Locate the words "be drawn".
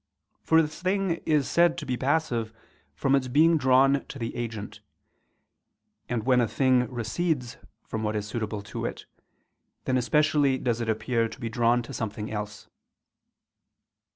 11.39-11.83